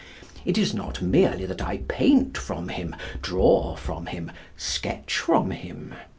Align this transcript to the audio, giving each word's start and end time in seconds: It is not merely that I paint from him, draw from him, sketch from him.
It 0.45 0.57
is 0.57 0.73
not 0.73 0.99
merely 1.03 1.45
that 1.45 1.61
I 1.61 1.83
paint 1.87 2.35
from 2.35 2.69
him, 2.69 2.95
draw 3.21 3.75
from 3.75 4.07
him, 4.07 4.31
sketch 4.57 5.19
from 5.19 5.51
him. 5.51 5.93